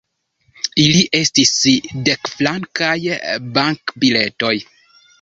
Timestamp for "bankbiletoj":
3.61-4.57